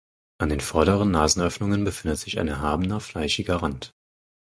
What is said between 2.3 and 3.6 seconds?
ein erhabener fleischiger